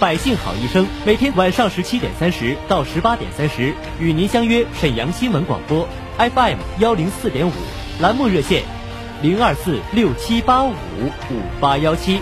[0.00, 5.86] 百姓好医生每天晚上十七点三十到十八点三十与您相约沈阳新闻广播
[6.18, 7.52] FM 幺零四点五
[8.00, 8.64] 栏目热线
[9.22, 12.20] 零二四六七八五五八幺七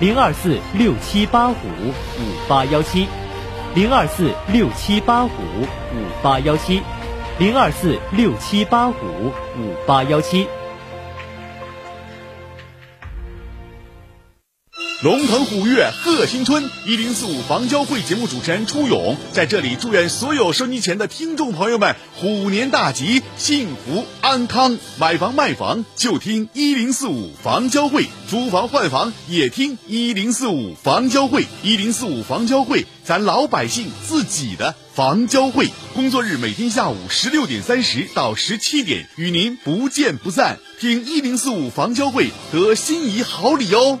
[0.00, 3.06] 零二四六七八五五八幺七
[3.74, 6.82] 零二四六七八五五八幺七
[7.38, 8.92] 零二四六七八五
[9.56, 10.48] 五八幺七。
[15.00, 24.76] 龙腾虎跃贺新春，一零四五房交会节目主持人初勇在这里祝愿所有收机前的听众朋友们虎年大吉，幸福安康。
[24.98, 31.46] 买房卖房就听一零四五房交会，租房换房也听一零四五房交会。
[31.62, 35.68] 一零四五房交会，咱老百姓自己的房交会。
[35.94, 40.58] 工作日每天下午十六点三十到十七点，与您不见不散。
[40.80, 44.00] 听一零四五房交会得心仪好礼哦。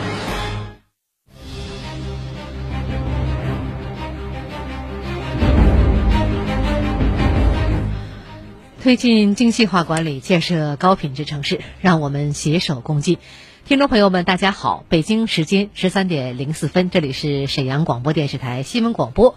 [8.81, 13.19] 推进精细化管理，建设高品质城市，让我们携手共进。
[13.63, 19.35] 听众朋友们，大家好，北京时间十三点零四分，这里是沈阳广播电视台新闻广播，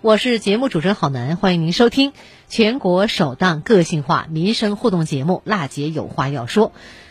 [0.00, 2.12] 我是节目主持人郝楠，欢迎您收听
[2.48, 6.68] 全国首档个性化民生互动节目《辣姐有话要说》。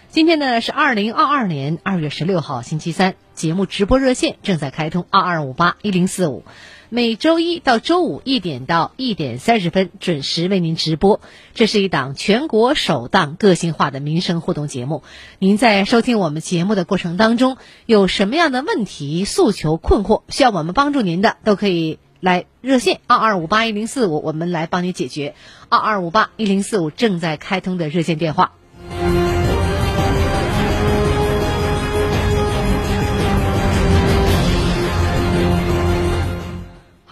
[0.10, 6.46] 今天呢是二零二二年二月十六号星期三，节目直播热线正在开通二二五八一零四五，
[6.96, 11.22] 每周一到周五一点到一点三十分准时为您直播。
[11.56, 15.02] 这是一档全国首档个性化的民生互动节目。
[15.40, 17.58] 您在收听我们节目的过程当中，
[17.88, 25.34] 有什么样的问题、诉求、困惑需要我们帮助您的，都可以来热线二二五八一零四五，我们来帮你解决。
[25.70, 28.52] 二二五八一零四五正在开通的热线电话。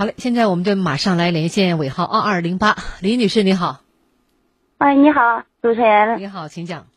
[0.02, 3.82] 好嘞，现在我们就马上来连线尾号二二零八，李女士你好。
[4.80, 6.18] 哎，你好，主持人。
[6.18, 6.88] 你好，请讲。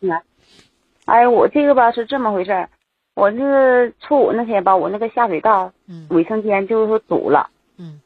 [1.05, 2.71] 哎，我这个吧是这么回事儿，
[3.15, 6.06] 我是初五那天吧，我那个下水道，嗯。
[6.09, 8.01] 卫生间就是说堵了，嗯。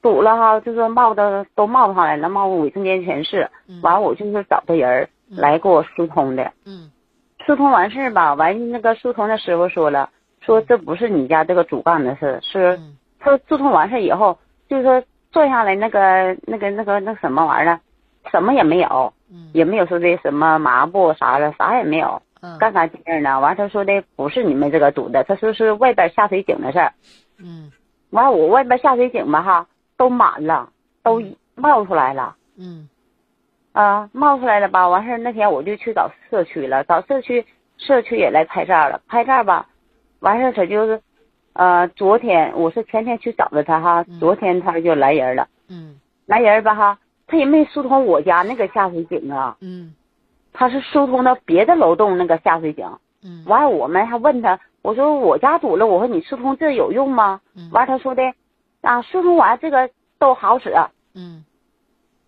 [0.00, 3.50] 堵了哈，就是冒的都冒上来了，冒卫生间全是。
[3.66, 3.80] 嗯。
[3.82, 6.92] 完，我就是找的人儿来给我疏通的，嗯。
[7.44, 10.10] 疏通完事儿吧，完那个疏通的师傅说了，
[10.42, 12.96] 说这不是你家这个主干的事，是嗯。
[13.18, 17.80] 他疏通完事儿以后，就是说坐下来那个那个那个那什么玩意儿，
[18.30, 19.50] 什么也没有，嗯。
[19.52, 22.20] 也没有说的什么麻布啥的，啥也没有。
[22.40, 22.58] 嗯。
[22.58, 23.40] 干干净净的。
[23.40, 26.92] 完，他说的不是你们这个堵的，他说是外边下水井的事儿。
[27.38, 27.70] 嗯。
[28.10, 29.66] 完，我外边下水井吧哈，
[29.96, 30.70] 都满了，
[31.02, 31.22] 都
[31.54, 32.36] 冒出来了。
[32.56, 32.88] 嗯。
[33.72, 34.88] 啊，冒出来了吧？
[34.88, 37.44] 完事儿那天我就去找社区了，找社区，
[37.76, 39.66] 社区也来拍照了，拍照吧，
[40.20, 41.00] 完事儿他就是，
[41.54, 49.94] 呃，昨天我是前天去找的他哈，昨天他就来人了，嗯来人吧哈，他也没疏通我家那个下水井啊，嗯
[50.52, 52.86] 他是疏通到别的楼栋那个下水井。
[53.22, 57.40] 嗯完，我们还问他，我说我家堵了，我说你疏通这有用吗？
[57.56, 58.22] 嗯完，他说的，
[58.82, 60.74] 啊，疏通完这个都好使
[61.14, 61.44] 嗯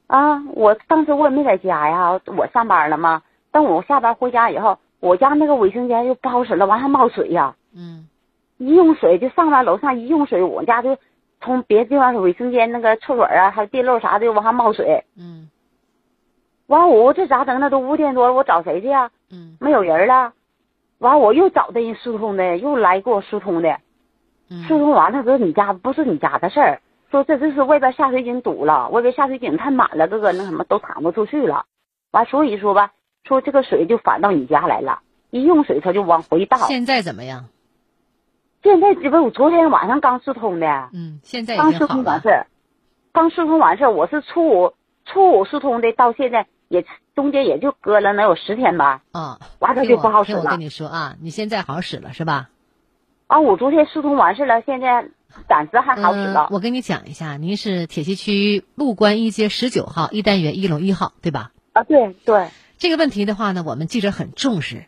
[0.07, 0.43] 啊。
[0.55, 3.23] 我当时我也没在家呀，我上班了嘛。
[3.53, 7.55] 等我下班回家以后，我家那个卫生间又不好使了，完还冒水呀。
[7.75, 8.09] 嗯
[8.59, 10.97] 一用水就上来楼上一用水，我家就
[11.41, 15.05] 从别的地方卫生间那个厕所啊，还有地漏啥的往上冒水。
[15.17, 15.51] 嗯
[16.67, 17.61] 完，我这咋整？
[17.61, 19.11] 那都五点多了，我找谁去呀？
[19.31, 20.33] 嗯没有人了。
[20.99, 23.79] 完，我又找的人疏通的，又来给我疏通的。
[24.67, 26.81] 疏嗯通完了，说你家不是你家的事儿，
[27.11, 31.67] 说这这是外边下水井堵了，外边下水井太满了，这个那什么都淌不出去了。
[32.13, 32.93] 完，所以说吧，
[33.25, 35.01] 说这个水就反到你家来了，
[35.31, 36.57] 一用水它就往回倒。
[36.57, 37.45] 现在怎么样？
[38.67, 41.87] 现在这不我昨天晚上刚疏通的，嗯，现在刚疏。
[41.87, 42.47] 通完事儿，
[43.13, 44.75] 刚疏通完事儿，我是初五
[45.05, 46.85] 初五疏通的，到现在也
[47.15, 49.03] 中间也就隔了能有十天吧。
[49.13, 50.59] 啊，完它听就不好使了我跟。
[50.59, 52.49] 你说啊，你现在好使了是吧？
[53.29, 55.11] 啊，我昨天疏通完事儿了，现在
[55.49, 56.49] 暂时还好使了。
[56.51, 61.53] 嗯我跟你讲一下，您是铁西区陆关一街十九号一单元一楼一号，对吧？
[61.73, 62.49] 啊，对对，
[62.79, 64.87] 这个问题的话呢，我们记者很重视。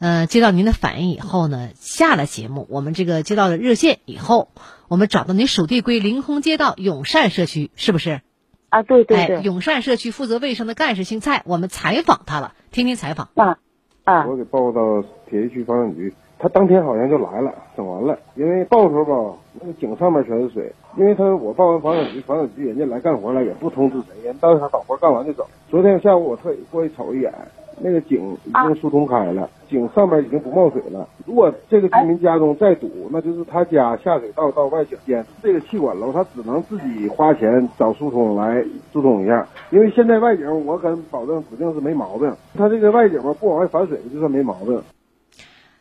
[0.00, 4.48] 呃，接到您的反映以后呢，下了节目，我们这个接到了热线以后，
[4.86, 8.20] 我们找到您属地归凌空街道永善社区，是不是？
[8.68, 13.28] 啊，对对哎，对，永善社区负责卫生的干事姓蔡，我们采访他了，听听采访。
[13.34, 13.58] 啊
[14.04, 18.18] 啊我给报到铁西区房产局，他当天好像就来了，整完了。
[18.36, 25.48] 因为报的时候吧，那个井上面全是水，因为他我报完房产局，房产局人家来干活了，也不通知谁，人当场把活干完就走。
[25.68, 27.32] 昨天下午我特意过去瞅一眼，
[27.80, 31.08] 那个井已经疏通开了，井上面已经不冒水了。
[31.26, 39.48] 如果这个居民家中再堵，那就是他家下水道到外井间这个气管楼，他只能自己花钱找疏通来疏通一下。
[39.70, 44.82] 因为现在外井我敢保证指定是没毛病，他这个外井吧不往外反水就算没毛病。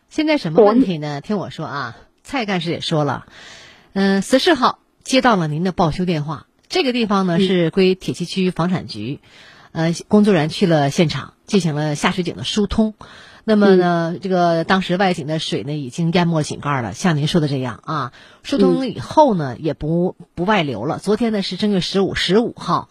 [0.09, 1.21] 现在什么问题呢？
[1.21, 3.25] 听我说啊，蔡干事也说了，
[3.93, 9.19] 嗯、十四号接到了您的报修电话，这个地方呢是归铁西区房产局，
[9.73, 12.93] 呃，工作人员去了现场，进行了下水井的疏通。
[13.43, 18.11] 那么呢，这个当时外井的水呢已经淹没井盖了，像您说的这样啊，
[18.43, 20.99] 疏通了以后呢也不不外流了。
[20.99, 22.89] 昨天呢是正月十五，十五号。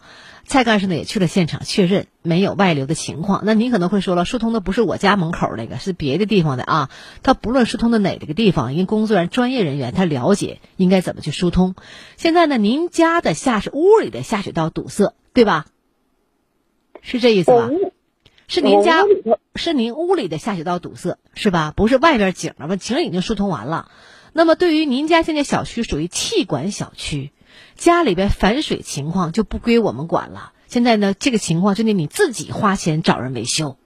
[0.49, 3.41] 蔡干事呢也去了现场确认没有外流的情况。
[3.43, 6.89] 那您可能会说了，疏通的不是我家门口那个，是别的地方的啊。
[7.21, 11.75] 他不论疏通的哪个地方，因为工作人员、专业人员他了解应该怎么去疏通。
[12.15, 15.65] 现在呢，您家的下水屋里的下水道堵塞，对吧？
[17.01, 17.69] 是这意思吧？
[18.47, 19.03] 是您家
[19.55, 21.73] 是您屋里的下水道堵塞是吧？
[21.75, 22.75] 不是外边井了吧？
[22.77, 23.91] 井已经疏通完了。
[24.33, 27.31] 那么对于您家现在小区属于气管小区，
[27.75, 30.53] 家里边反水情况就不归我们管了。
[30.67, 33.77] 现在呢，这个情况就得你自己花钱找人维修。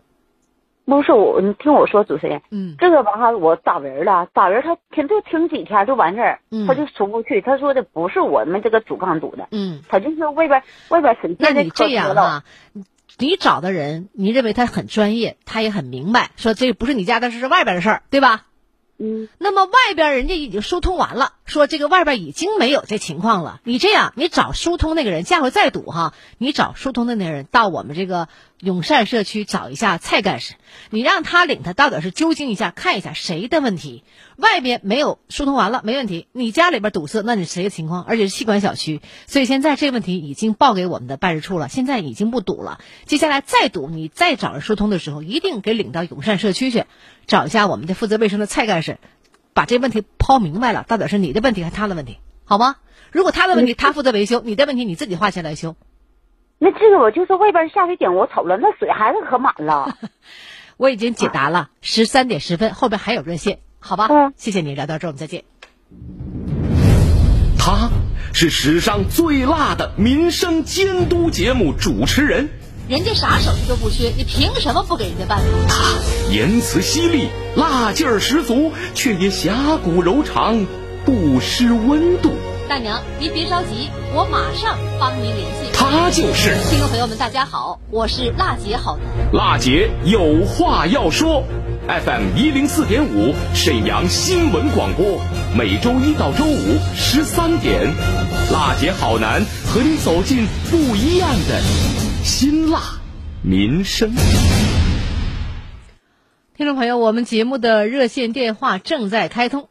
[0.84, 7.40] 不是我，你听我说，主持人，嗯这个吧哈，我找人了，找人他停就停几天就完事儿，嗯他就出不去。
[7.40, 11.88] 他说的不是我们这个主干堵的，嗯，他就是外边外边水那你这。
[11.88, 12.44] 样啊，
[13.18, 18.48] 你找的人，你认为他很专业，他也很明白，说这不是你家的事，是外边的事儿，对吧？
[19.04, 23.60] 嗯，那么外边人家已经疏通完了，说这个外边已经没有这情况了。
[23.64, 28.28] 你这样，你找疏通那个人，下回再堵哈，你找疏通的那个人到我们这个
[28.62, 30.54] 永善社区找一下蔡干事，
[30.92, 34.04] 你让他领他到底是究竟一下，看一下谁的问题。
[34.38, 36.28] 外边没有疏通完了，没问题。
[36.32, 38.04] 你家里边堵塞，那你谁的情况？
[38.04, 42.80] 而且是气管小区，所以现在这个问题已经报给我们的办事处了，现在已经不堵了。
[43.06, 46.86] 接下来再堵，你再找人疏通的时候，一定给领到永善社区去，
[47.26, 49.00] 找一下我们的负责卫生的蔡干事，
[49.54, 52.76] 把这问题抛明白了，到底是你的问题还是他的问题，好吗？
[53.12, 55.76] 如果他的问题他负责维修，你的问题你自己花钱来修。
[56.64, 59.98] 那这个我就是外边下水井，我瞅了，那水还是可满了。
[60.78, 64.08] 我已经解答了，十三点十分后边还有热线，好吧？
[64.12, 65.44] 嗯谢谢你，聊到这儿我们再见。
[67.58, 67.90] 他
[68.32, 72.50] 是史上最辣的民生监督节目主持人，
[72.88, 75.42] 人家啥手续都不缺，你凭什么不给人家办？
[75.68, 80.68] 他言辞犀利，辣劲儿十足，却也侠骨柔肠，
[81.06, 82.36] 不失温度。
[82.72, 85.70] 大娘，您别着急，我马上帮您联系。
[85.74, 89.34] 他就是听众朋友们，大家好，我是辣姐好男。
[89.34, 91.44] 辣姐有话要说
[91.90, 95.20] ，FM 一零四点五沈阳新闻广播，
[95.54, 97.94] 每周一到周五十三点，
[98.54, 101.62] 辣姐好男和你走进不一样的
[102.24, 102.80] 辛辣
[103.42, 104.16] 民生。
[106.56, 109.68] 听众朋友，我们节目的热线电话正在开通，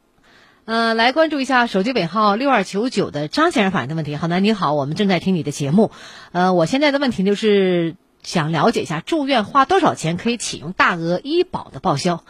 [0.70, 4.14] 呃，来关注一下手机尾号六二九九的张先生反映的问题。
[4.14, 5.90] 好男你好，我们正在听你的节目，
[6.30, 12.22] 呃，我现在的问题就是想了解一下住院花多少钱可以启用大额医保的报销。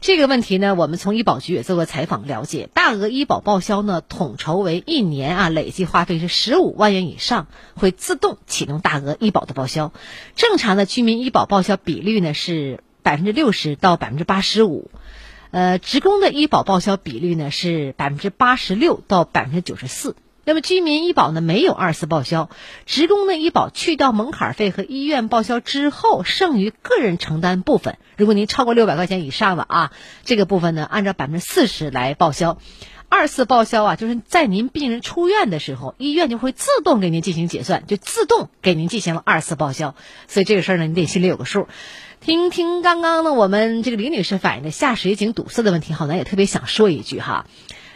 [0.00, 9.92] 这个问题呢，我们从医保局也做过采访了解，大额医保报销呢，统筹为一年啊，累计花费是十五万元以上，会自动启动大额医保的报销。
[10.36, 14.92] 正常的居民医保报销比率呢是百分之六十到百分之八十五，
[15.50, 20.14] 呃，职工的医保报销比率呢是百分之八十六到百分之九十四。
[20.44, 22.50] 那么居民医保呢没有二次报销，
[22.86, 29.92] 职工的医保去掉门槛费和医院报销之后，剩余个人承担部分，如果您超过六百块钱以上的啊，
[30.24, 32.58] 这个部分呢按照百分之四十来报销。
[33.08, 39.96] 二次报销啊，就是在您病人出院的时候，医院就会自动给您进行结算，就自动给您进行了二次报销。
[40.28, 41.66] 所以这个事儿呢，你得心里有个数。
[42.20, 47.46] 听听刚刚呢，我们这个李女士反映的下水井堵塞的问题，好咱也特别想说一句哈，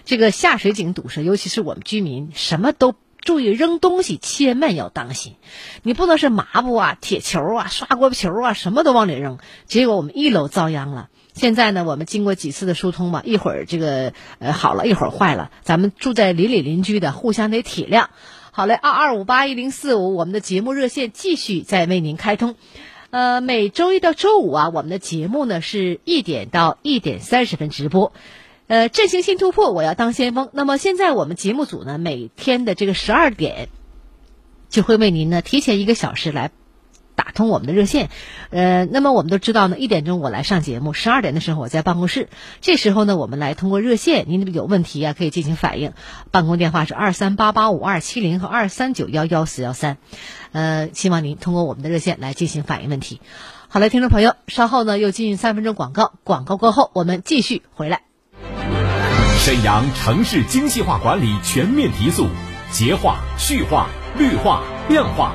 [0.07, 5.35] 这个下水井堵塞，尤其是我们居民，什么都注意扔东西，千万要当心。
[5.83, 11.11] 你不能是抹布啊、铁球啊、刷锅球啊，什么都往里扔，结果我们一楼遭殃了。
[11.35, 18.07] 现在呢，我们经过几次的疏通吧，一会儿这个呃好了，一会儿坏了，咱们住在邻里邻居的，互相得体谅。
[18.52, 22.54] 好嘞，二二五八一零四五，我们的节目热线继续在为您开通。
[23.14, 28.12] 呃，每周一到周五啊，我们的节目呢是一点到一点三十分直播。
[28.66, 30.50] 呃，振兴新突破，我要当先锋。
[30.52, 33.68] 那么现在我们节目组呢，每天的这个十二点，
[34.68, 36.50] 就会为您呢提前一个小时来
[37.16, 38.11] 打通我们的热线。
[38.50, 42.28] 呃，那么我们都知道呢，一点钟我来上节目，十二点的时候我在办公室。
[42.61, 45.92] 这时候呢，我们来通过热线，您那边有问题啊可以进行反映。
[46.30, 49.99] 办公电话是二三八八五二七零和二三九幺幺四幺三。
[50.52, 53.21] 呃，希望您通过我们的热线来进行反映问题。
[53.68, 58.02] 好了，听众朋友，稍后呢又进三分钟广告，广告过后我们继续回来。
[59.38, 62.28] 沈阳城市精细化管理全面提速，
[62.71, 65.35] 洁化、序化、绿化、亮化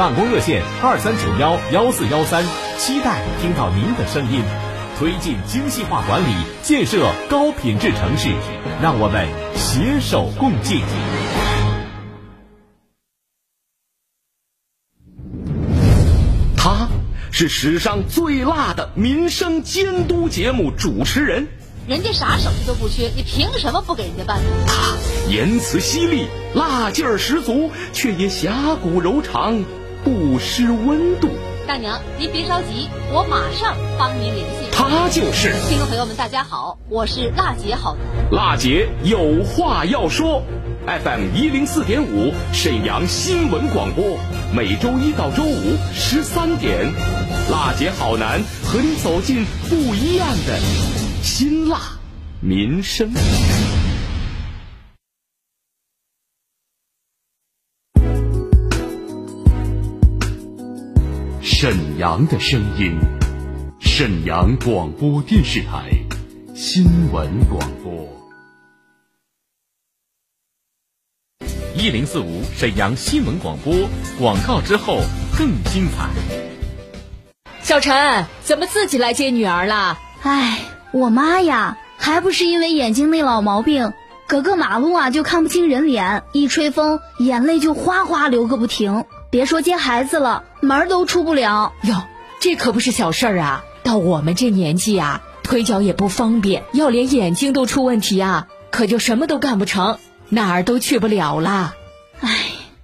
[0.00, 2.42] 办公热线二三九幺幺四幺三，
[2.78, 4.42] 期待听到您的声音。
[4.98, 8.30] 推进精细化管理，建设高品质城市，
[8.80, 10.80] 让我们携手共进。
[16.56, 16.88] 他
[17.30, 21.46] 是史上最辣的民生监督节目主持人，
[21.86, 24.40] 人家啥手续都不缺，你凭什么不给人家办？
[24.66, 24.96] 他
[25.30, 29.62] 言辞犀利，辣劲儿十足，却也侠骨柔肠，
[30.04, 31.28] 不失温度。
[31.66, 34.68] 大娘，您别着急，我马上帮您联系。
[34.72, 38.30] 他就是听众朋友们，大家好，我是辣姐好男。
[38.32, 40.42] 辣姐有话要说
[40.86, 44.18] ，FM 一零四点五沈阳新闻广播，
[44.52, 46.92] 每周一到周五十三点，
[47.50, 50.58] 辣姐好男和你走进不一样的
[51.22, 51.78] 辛辣
[52.40, 53.12] 民生。
[62.00, 62.98] 阳的声音，
[63.78, 65.90] 沈阳广播电视台
[66.54, 68.08] 新闻广播。
[71.76, 73.74] 一零四五沈阳新闻广播
[74.18, 75.02] 广告之后
[75.36, 76.08] 更精彩。
[77.60, 79.98] 小陈，怎么自己来接女儿了？
[80.22, 80.58] 唉，
[80.92, 83.92] 我妈呀，还不是因为眼睛那老毛病，
[84.26, 89.04] 隔个马路啊就看不清人脸，一吹风眼泪就哗哗流个不停。
[89.30, 91.72] 别说接孩子了，门儿都出不了。
[91.82, 92.02] 哟，
[92.40, 93.64] 这可不是小事儿啊！
[93.84, 99.98] 到我们这年纪啊，腿脚也不方便，要连眼睛都出问题啊，可就什么都干不成，
[100.30, 101.74] 哪儿都去不了了。
[102.18, 102.38] 唉，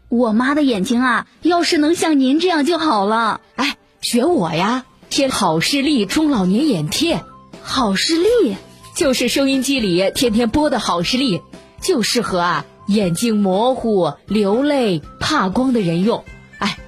[0.09, 3.41] 我妈的眼睛啊，要是能像您这样就好了。
[3.57, 7.25] 哎，学我呀，贴好视力中老年眼贴。
[7.61, 8.57] 好视力
[8.95, 11.43] 就是收音机里天天播的好视力，
[11.83, 16.25] 就适合啊眼睛模糊、流泪、怕光的人用。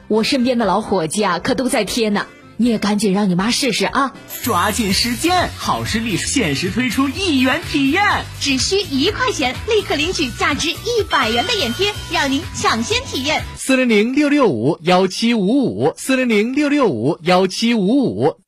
[0.08, 2.26] 哎，我身边的老伙计啊，可都在贴呢。
[2.60, 4.12] 你也赶紧让你妈试试啊！
[4.42, 8.02] 抓紧时间，好视力限时推出一元体验，
[8.40, 13.44] 只需一块钱，立刻领取价值一百元的眼贴，让您抢先体验。
[13.56, 18.47] 四零零六六五幺七五五，四零零六六五幺七五五。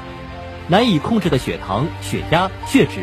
[0.67, 3.01] 难以控制的血糖、血压、血脂，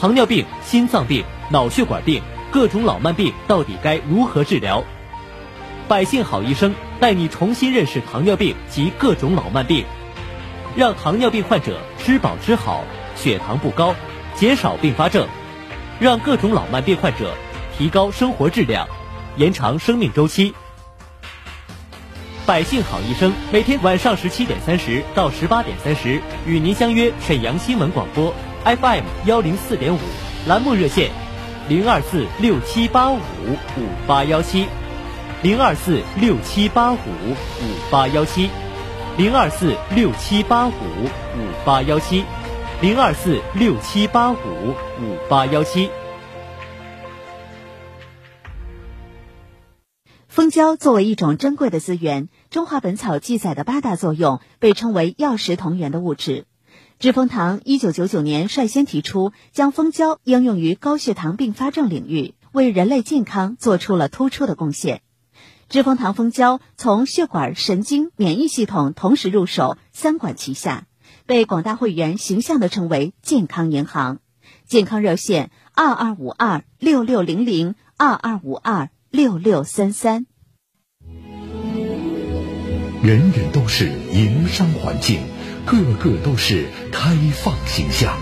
[0.00, 4.82] 糖尿病、心脏病、脑血管病，各种老慢病到底该如何治疗？
[5.86, 9.84] 百姓好医生带你重新认识糖尿病及各种老慢病，
[10.74, 12.82] 让糖尿病患者吃饱吃好，
[13.14, 13.94] 血糖不高，
[14.34, 15.28] 减少并发症，
[16.00, 17.34] 让各种老慢病患者
[17.76, 18.88] 提高生活质量，
[19.36, 20.54] 延长生命周期。
[22.46, 29.98] 百姓好医生每天晚上十七点三十到十八点三十与您相约沈阳新闻广播 FM 幺零四点五
[30.46, 31.10] 栏目热线
[31.70, 34.66] 零二四六七八五五八幺七
[35.42, 38.50] 零二四六七八五五八幺七
[39.16, 42.24] 零二四六七八五五八幺七
[42.82, 44.36] 零二四六七八五
[45.00, 45.88] 五八幺七。
[50.34, 56.46] 蜂胶作为一种珍贵的资源，《中华本草》记载的八大作用被称为药食同源的物质。
[56.98, 65.02] 知蜂堂一九九九年率先提出将蜂胶应用于高血糖并发症领域，为人类健康做出了突出的贡献。
[65.68, 70.88] 知蜂堂蜂胶从血管、神经、免疫系统同时入手，三管齐下，
[71.26, 74.18] 被广大会员形象地称为“健康银行”。
[74.66, 78.90] 健康热线：二二五二六六零零二二五二。
[79.14, 80.26] 六六三三，
[83.00, 85.20] 人人都是营商环境，
[85.64, 88.12] 个个都是开放形象。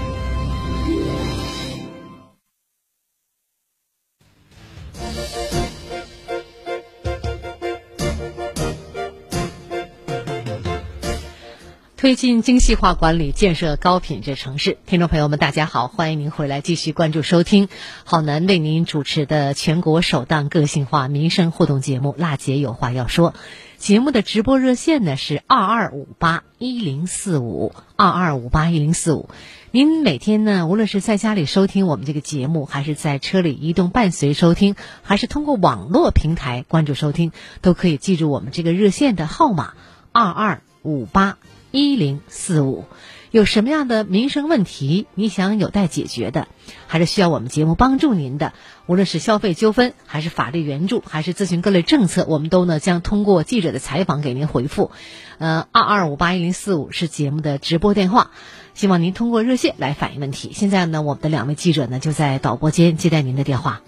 [12.03, 14.77] 推进精细化管理，建设高品质城市。
[14.87, 17.69] 听众朋友们，大家好，欢迎您回来继续关注收听
[18.03, 23.31] 郝楠为您主持的全国首档个性化民生互动节目《辣姐有话要说》。
[23.77, 29.29] 节目的直播热线呢是二二五八一零四五二二五八一零四五。
[29.71, 39.75] 您每天呢，无论是在家里收听我们这个节目，还是在车里移动伴随收听，还是通过网络平台关注收听，都可以记住我们这个热线的号码
[40.11, 41.39] 二二五八。
[41.73, 42.85] 一零四五，
[43.31, 46.47] 有什么样的民生问题你想有待解决的，
[46.87, 48.53] 还是需要我们节目帮助您的？
[48.85, 54.91] 无论是消费纠纷，还是法律援助，还是咨询各类政策，我们都呢将通过记者的采访给您回复。
[55.39, 58.33] 呃，二二五八一零四五是节目的直播电话，
[58.75, 60.51] 希望您通过热线来反映问题。
[60.53, 63.81] 现在呢，我们的两位记者呢就在导播间接待您的电话。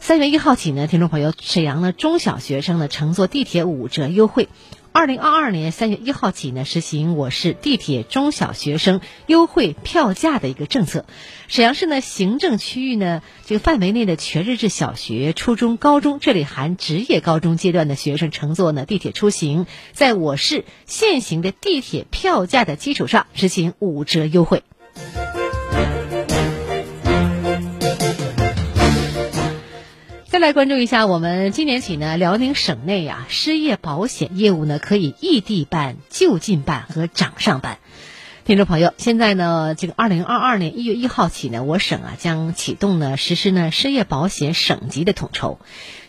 [0.00, 4.48] 三月一号起呢，听众朋友，沈阳的中小学生呢乘坐地铁五折优惠。
[4.96, 11.04] 二零二二年三月一号起呢，实行我市地铁中小学生优惠票价的一个政策。
[11.48, 24.62] 沈阳市呢，行政区域呢这个范围内的全日制小学、初中、高中，这里含职业高中阶段的学生乘坐呢地铁出行，在我市现行的地铁票价的基础上实行五折优惠。
[30.36, 37.78] 再来关注一下，我们今年起呢，辽宁省内呀，失业保险业务呢可以异地办、就近办和掌上办。
[38.44, 45.58] 听众朋友，现在呢，这个二零二二年一月一号起呢，我省啊将启动呢实施呢失业保险省级的统筹。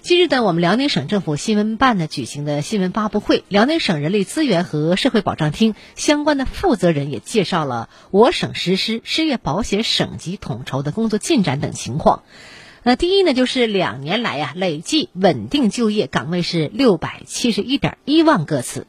[0.02, 12.24] 今日呢，我们辽宁省政府新闻办呢举行的新闻发布会，辽宁省人力资源和社会保障厅相关的负责人也介绍了我省实施失业保险省级统筹的工作进展等情况。
[12.88, 18.88] 那第一呢，就是两年来呀，累计稳定就业岗位是六百七十一点一万个次。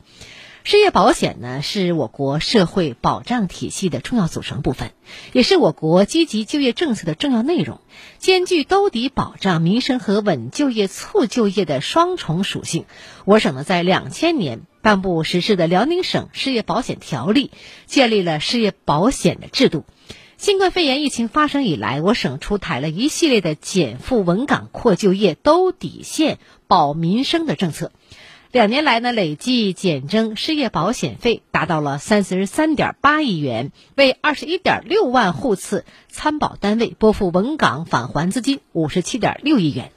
[0.63, 4.93] 失业保险呢，是我国社会保障体系的重要组成部分，
[5.33, 7.81] 也是我国积极就业政策的重要内容，
[8.19, 12.85] 兼具兜底保障民生和稳就业促就业的双重属性。
[13.25, 17.51] 我省呢，在两千年颁布实施的《辽宁省失业保险条例》，
[17.87, 19.85] 建立了失业保险的制度。
[20.39, 27.91] 新冠肺炎疫情发生以来，我省出台了一系列的减负稳岗、扩就业、兜底线、保民生的政策。
[28.53, 39.91] 两年来呢，累计减征失业保险费达到了三十三点八亿元，为二十一点六万户次参保单位拨付稳岗返还资金五十七点六亿元，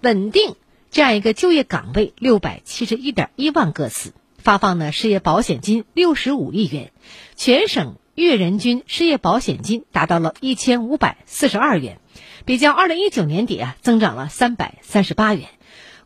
[0.00, 0.56] 稳定
[0.90, 6.90] 这样一个就业岗位六百七十一点一万个次，发放呢失业保险金六十五亿元，
[7.36, 7.94] 全省。
[8.14, 11.98] 月人均失业保险金达到了一千五百四十二元，
[12.44, 15.48] 比较二零一九年底啊，增长了三百三十八元。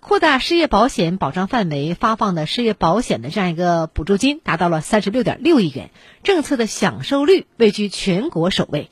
[0.01, 5.91] 扩大失业保险保障范围，发放的失业保险的这样一个补助金达到了三十六点六亿元，
[6.23, 8.91] 政策的享受率位居全国首位。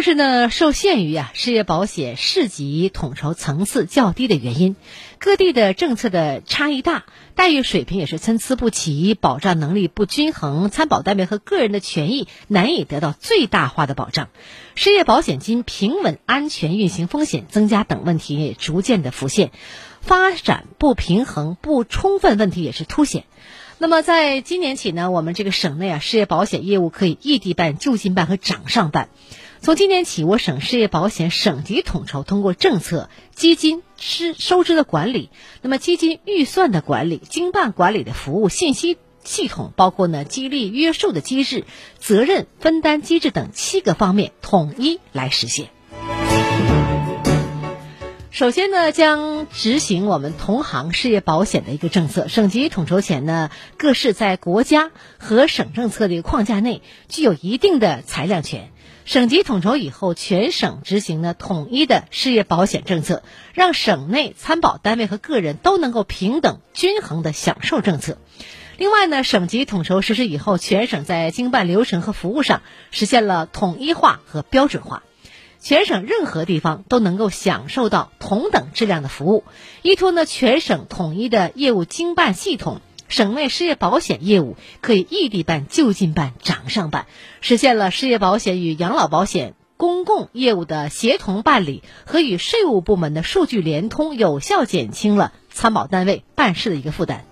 [0.00, 4.74] 但是呢，受限于啊失业保险市级统筹层次较低的原因，
[5.18, 14.30] 各地的政策的差异大，待遇水平也是参差不齐，保障能力不均衡，参保单位和个人的权益难以得到最大化的保障，
[14.74, 19.50] 失业保险金平稳安全运行风险增加等问题也逐渐的浮现，
[20.00, 23.24] 发展不平衡不充分问题也是凸显。
[23.76, 29.10] 那么，在今年起呢，我们这个省内啊失业保险业务可以异地办、就近办和掌上办。
[29.62, 35.28] 从今年起，我省失业保险省级统筹通过政策、基金支收支的管理，
[35.60, 41.64] 那么基金预算的管理、经办管理的服务信息系统，包括呢激励约束的机制、
[41.98, 45.68] 责任分担机制等七个方面统一来实现。
[48.30, 52.28] 首先呢，将执行我们同行失业保险的一个政策。
[52.28, 58.69] 省级统筹前呢，各市在国家和省政策的一个框架内，具有一定的裁量权。
[59.10, 68.18] 省级统筹以后，全省执行呢统一的失业保险政策，让省内参保单位和个人都能够平等均衡的享受政策。
[68.76, 75.02] 另外呢，省级统筹实施以后，全省在经办流程和服务上实现了统一化和标准化，
[75.58, 79.42] 全省任何地方都能够享受到同等质量的服务。
[79.82, 82.80] 依托呢全省统一的业务经办系统。
[83.10, 87.06] 省内失业保险业务可以异地办、就近办、掌上办，
[87.42, 97.29] 实现了失业保险与养老保险公共业务的协同办理和与税务部门的数据联通，有效减轻了参保单位办事的一个负担。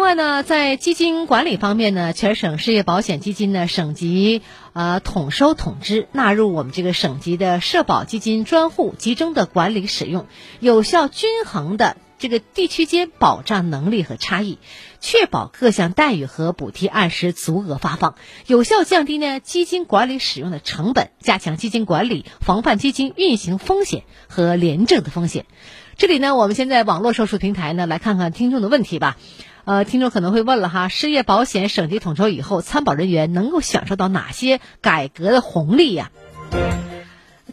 [0.00, 4.40] 另外呢，在基金管理方面呢，全省失业保险基金呢省级
[4.72, 10.26] 呃统收统支，纳入我们这个省级的社保基金专户，集中的管理使用，
[10.58, 14.58] 有效均衡的这个地区间保障能力和差异，
[15.00, 18.14] 确保各项待遇和补贴按时足额发放，
[18.46, 25.44] 有效降低呢基金管理使用的成本，加强基金管理，防范基金运行风险和廉政的风险。
[26.00, 29.18] 这里呢，我们现在网络售书平台呢，来看看听众的问题吧。
[29.66, 36.10] 呃，听众可能会问了哈，失业保险省级统筹以后，参保人员能够享受到哪些改革的红利呀？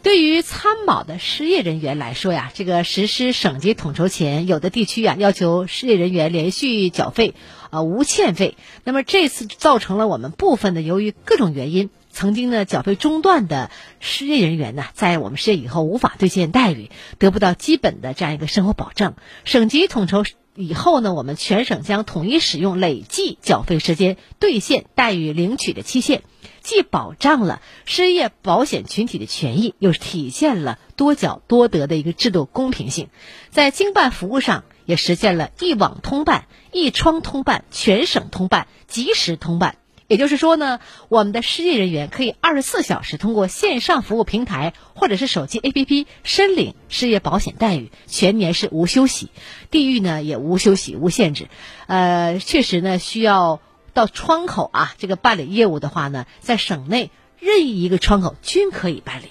[0.02, 7.34] 对于参保的失业人员来说呀，这个实施省级统筹前，有的地区啊要求失业人员连续缴费，
[7.68, 8.56] 啊无欠费。
[8.82, 19.14] 那么这次造成了我们部分的由于各种原因，曾经呢缴费中断的失业人员呢，在我们失业以后无法兑现待遇，得不到基本的这样一个生活保障。
[19.44, 20.24] 省级统筹。
[20.56, 26.24] 以后呢，我们全省将统一使用累计缴费时间兑现待遇领取的期限，
[26.62, 33.06] 既保障了失业保险群体的权益，又体现了多缴多得的一个制度公平性，
[33.50, 39.76] 在经办服务上也实现了一网通办、一窗通办、全省通办、及时通办。
[40.08, 49.28] 也就是说呢，我们的失业人员可以二十四小时通过线上服务平台或者是手机 APP 申领失业保险待遇，全年是无休息，
[49.70, 51.48] 地域呢也无休息无限制。
[51.86, 53.60] 呃，确实呢，需要
[53.92, 59.26] 到窗口啊这个办理业务的话呢，在省内任意一个窗口均可以办理。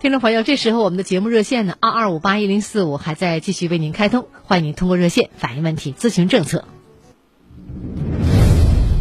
[0.00, 6.64] 听众朋友，这时候我们的节目热线呢，二二五八一零四五还在继续为您开通，欢迎您通过热线反映问题、咨询政策。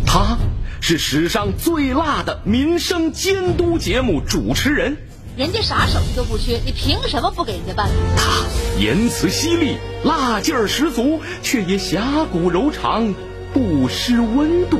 [0.08, 0.40] 他
[0.82, 4.98] 是史上最辣的民生监督节目主持人，
[5.38, 7.88] 人家啥手艺都不缺，你凭什么不给人家办？
[8.18, 8.48] 他
[8.82, 13.14] 言辞犀利，辣劲儿十足，却也侠骨柔肠，
[13.54, 14.80] 不失温度。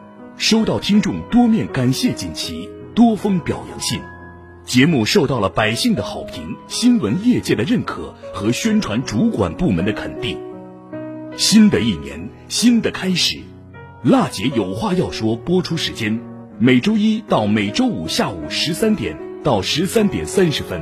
[0.41, 4.01] 收到听众多面感谢锦旗、多封表扬信，
[4.65, 10.39] 节目受到了百姓的好评、新闻业界的认可和宣传主管部门的肯定。
[11.37, 13.37] 新的一年，新的开始，
[14.01, 15.35] 辣姐有话要说。
[15.35, 16.19] 播出时间：
[16.57, 20.81] 每周一到每周五下午十三点到十三点三十分。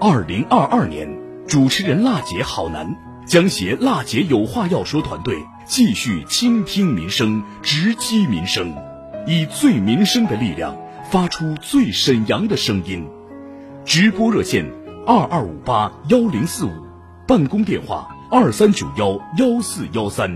[0.00, 1.08] 二零二二年，
[1.48, 2.94] 主持人辣姐好男
[3.26, 5.34] 将携辣姐有话要说团队。
[5.68, 8.72] 继续倾听民生，直击民生，
[9.26, 10.76] 以最民生的力量
[11.10, 13.04] 发出最沈阳的声音。
[13.84, 14.64] 直播热线：
[15.04, 16.70] 二二五八幺零四五，
[17.26, 20.30] 办公电话：二三九幺幺四幺三。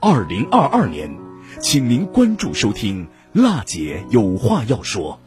[0.00, 1.16] 二零二二年，
[1.60, 5.20] 请您关注收听，辣姐有话要说。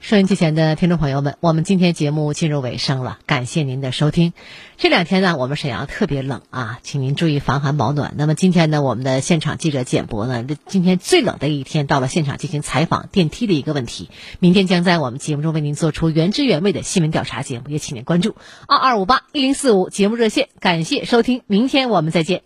[0.00, 4.34] 收音机前的听众朋友们，我们今天节目进入尾声了，感谢您的收听。
[4.76, 8.14] 这两天呢，我们沈阳特别冷啊，请您注意防寒保暖。
[8.16, 14.08] 那么今天呢，我们的现场记者简博呢，今天最冷的一天到了现场进行采访电梯的一个问题。
[14.38, 18.36] 明天将在我们节目中为您做出原汁原味的新闻调查节目，也请您关注
[18.68, 20.48] 二二五八一零四五节目热线。
[20.60, 22.42] 感谢收听，明天我们再见。